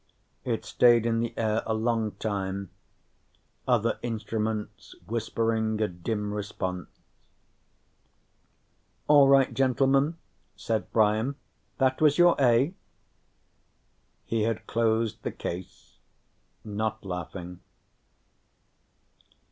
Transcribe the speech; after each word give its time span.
It 0.43 0.65
stayed 0.65 1.05
in 1.05 1.19
the 1.19 1.31
air 1.37 1.61
a 1.63 1.75
long 1.75 2.13
time, 2.13 2.71
other 3.67 3.99
instruments 4.01 4.95
whispering 5.05 5.79
a 5.79 5.87
dim 5.87 6.33
response. 6.33 6.87
"All 9.07 9.27
right, 9.27 9.53
gentlemen," 9.53 10.17
said 10.55 10.91
Brian. 10.91 11.35
"That 11.77 12.01
was 12.01 12.17
your 12.17 12.35
A." 12.39 12.73
He 14.25 14.41
had 14.41 14.65
closed 14.65 15.21
the 15.21 15.31
case, 15.31 15.99
not 16.63 17.05
laughing. 17.05 17.59